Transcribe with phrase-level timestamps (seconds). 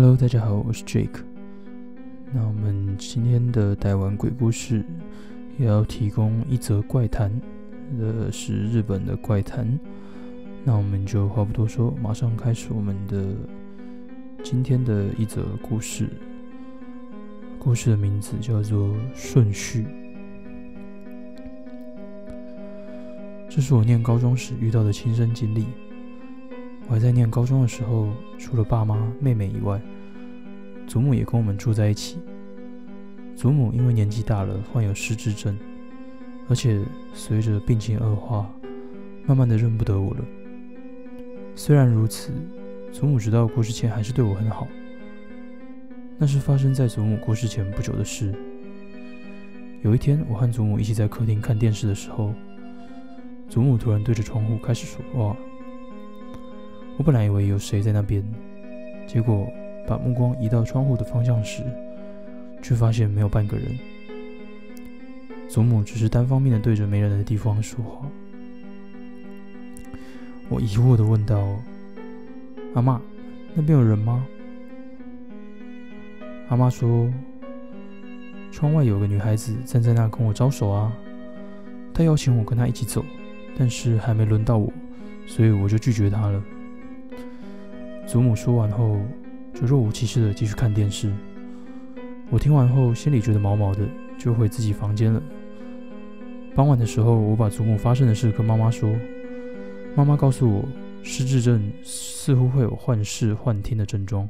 [0.00, 1.24] Hello，大家好，我是 Jake。
[2.32, 4.84] 那我们今天的台湾鬼故事
[5.58, 7.28] 也要提供一则怪谈，
[7.98, 9.66] 呃，是日本的怪谈。
[10.62, 13.26] 那我们就话不多说，马上开始我们的
[14.44, 16.08] 今天的一则故事。
[17.58, 19.82] 故事的名字叫做《顺序》。
[23.50, 25.66] 这是我念高中时遇到的亲身经历。
[26.88, 29.78] 我还在念高中的时候，除了爸妈、妹妹以外，
[30.86, 32.18] 祖母也跟我们住在一起。
[33.36, 35.54] 祖母因为年纪大了，患有失智症，
[36.48, 36.80] 而且
[37.12, 38.50] 随着病情恶化，
[39.26, 40.24] 慢慢的认不得我了。
[41.54, 42.32] 虽然如此，
[42.90, 44.66] 祖母直到过世前还是对我很好。
[46.16, 48.34] 那是发生在祖母过世前不久的事。
[49.82, 52.32] 有一天，我和祖母一起在客厅看电视的时候，
[53.46, 55.36] 祖母突然对着窗户开始说话。
[56.98, 58.22] 我本来以为有谁在那边，
[59.06, 59.48] 结果
[59.86, 61.62] 把目光移到窗户的方向时，
[62.60, 63.78] 却发现没有半个人。
[65.48, 68.04] 祖母只是单方面的对着没人的地方说话。
[70.48, 71.46] 我疑惑的问道
[72.74, 73.00] ：“阿妈，
[73.54, 74.26] 那边有人吗？”
[76.50, 77.08] 阿妈说
[78.50, 80.92] ：“窗外有个女孩子站在那跟我招手啊，
[81.94, 83.04] 她邀请我跟她一起走，
[83.56, 84.72] 但是还没轮到我，
[85.28, 86.42] 所以我就拒绝她了。”
[88.08, 88.98] 祖母说完后，
[89.52, 91.12] 就若无其事的继续看电视。
[92.30, 95.22] 我听完后，心里觉得毛毛的，就回自己房间了。
[96.54, 98.90] 傍晚的时候，我把祖母发生的事跟妈妈说。
[99.94, 100.64] 妈妈告诉我，
[101.02, 104.26] 失智症似乎会有幻视、幻听的症状，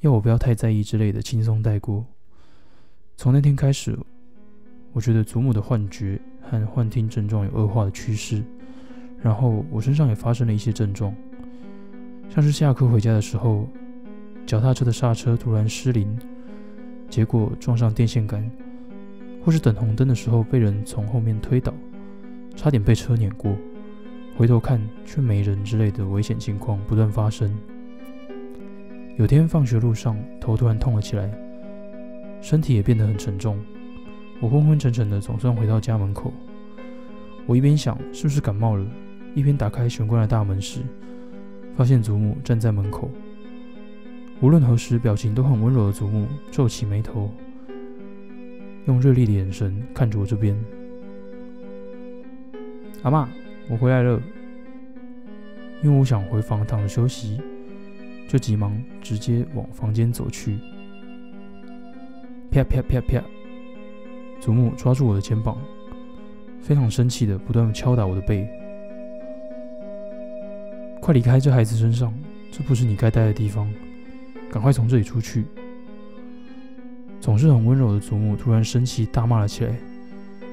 [0.00, 2.06] 要我不要太在意之类的，轻松带过。
[3.18, 3.94] 从那天开始，
[4.94, 8.42] 我觉得祖母的幻觉和幻听症状有恶化的趋势，
[9.20, 11.14] 然后我身上也发生了一些症状。
[12.34, 13.68] 像是下课回家的时候，
[14.46, 16.18] 脚踏车的刹车突然失灵，
[17.10, 18.40] 结果撞上电线杆；
[19.44, 21.74] 或是等红灯的时候被人从后面推倒，
[22.56, 23.54] 差点被车碾过，
[24.34, 27.54] 回头看却没人之类的危险情况不断发生。
[29.18, 31.30] 有天放学路上，头突然痛了起来，
[32.40, 33.58] 身体也变得很沉重，
[34.40, 36.32] 我昏昏沉沉的，总算回到家门口。
[37.44, 38.86] 我一边想是不是感冒了，
[39.34, 40.80] 一边打开玄关的大门时。
[41.76, 43.10] 发现祖母站在门口，
[44.40, 47.30] 无论何时表情都很温柔的祖母皱起眉头，
[48.86, 50.56] 用锐利的眼神看着我这边。
[53.02, 53.28] 阿妈，
[53.68, 54.20] 我回来了。
[55.82, 57.40] 因为我想回房躺着休息，
[58.28, 60.56] 就急忙直接往房间走去。
[62.52, 63.20] 啪啪啪啪！
[64.38, 65.58] 祖母抓住我的肩膀，
[66.60, 68.48] 非常生气的不断敲打我的背。
[71.02, 72.14] 快离开这孩子身上，
[72.52, 73.68] 这不是你该待的地方，
[74.48, 75.44] 赶快从这里出去！
[77.20, 79.74] 总是很温柔的祖母突然生气大骂了起来，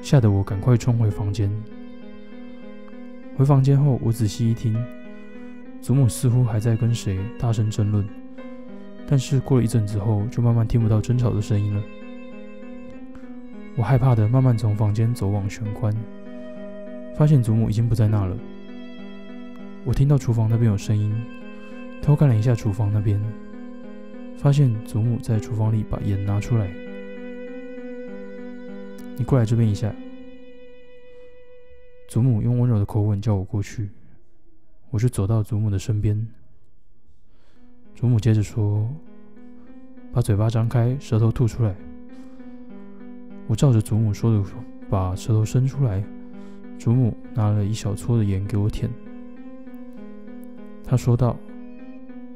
[0.02, 1.48] 吓得我赶快冲回房间。
[3.36, 4.76] 回房间后，我仔细一听，
[5.80, 8.04] 祖母似乎还在跟谁大声争论，
[9.06, 11.80] 但是过了一阵子后，就慢慢听不到争吵的声音了。
[13.76, 15.94] 我害怕的慢慢从房间走往玄关，
[17.14, 18.36] 发现祖母已经不在那了。
[19.84, 21.10] 我听到厨房那边有声音，
[22.02, 23.18] 偷看了一下厨房那边，
[24.36, 26.70] 发现祖母在厨房里把盐拿出来。
[29.16, 29.92] 你过来这边一下。
[32.08, 33.88] 祖母用温柔的口吻叫我过去，
[34.90, 36.26] 我就走到祖母的身边。
[37.94, 38.86] 祖母接着说
[40.12, 41.74] ：“把嘴巴张开，舌头吐出来。”
[43.46, 44.44] 我照着祖母说的，
[44.90, 46.04] 把舌头伸出来。
[46.78, 48.90] 祖母拿了一小撮的盐给我舔。
[50.90, 51.38] 他说道：“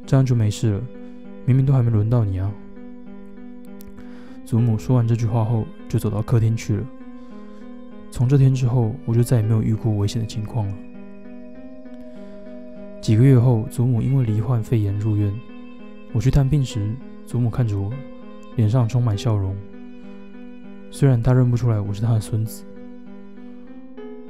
[0.07, 0.81] 这样就没事了，
[1.45, 2.49] 明明都还没轮到你啊。”
[4.47, 6.87] 祖母说完这句话后，就走到客厅去了。
[8.13, 10.75] 从这天之后，我就再也没有遇过危险的情况了。
[13.01, 15.35] 几个月后，祖母因为罹患肺炎入院。
[16.13, 16.95] 我去探病时，
[17.27, 17.93] 祖母看着我，
[18.55, 19.57] 脸上充满笑容。
[20.93, 22.63] 虽然她认不出来我是她的孙子，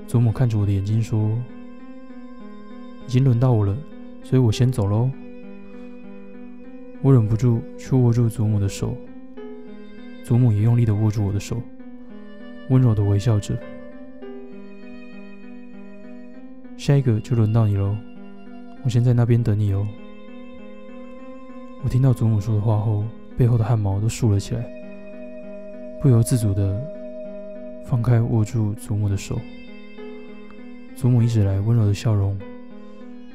[0.07, 1.39] 祖母看着我的眼睛说
[3.07, 3.77] ：“已经轮到我了。”
[4.25, 5.09] 所以我先走喽。
[7.03, 8.97] 我忍不住去握住祖母的手，
[10.25, 11.61] 祖母也用力的握住我的手，
[12.71, 13.55] 温柔的微笑着。
[16.79, 17.95] 下一个就轮到你喽，
[18.83, 19.87] 我先在那边等你哦。
[21.83, 23.05] 我听到祖母说的话后，
[23.37, 24.65] 背后的汗毛都竖了起来，
[26.01, 26.83] 不由自主的
[27.85, 29.39] 放开握住祖母的手。
[30.97, 32.35] 祖母一直来温柔的笑容。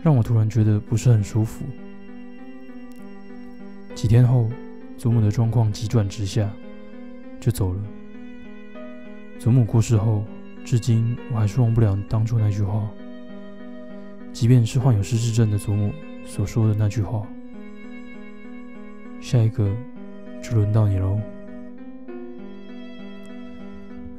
[0.01, 1.65] 让我突然觉得不是很舒服。
[3.93, 4.49] 几天后，
[4.97, 6.49] 祖母的状况急转直下，
[7.39, 7.81] 就走了。
[9.37, 10.23] 祖母过世后，
[10.63, 12.89] 至今我还是忘不了当初那句话，
[14.31, 15.93] 即便是患有失智症的祖母
[16.25, 17.27] 所说的那句话。
[19.19, 19.69] 下一个
[20.41, 21.19] 就轮到你喽。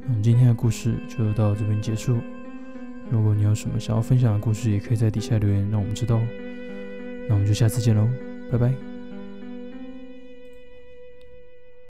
[0.03, 2.17] 那我们今天的故事就到这边结束。
[3.11, 6.19] 如果你有什么想要分享的故事，也可以在底下留言让我们知道。
[7.27, 8.07] 那我们就下次见喽，
[8.49, 8.90] 拜拜。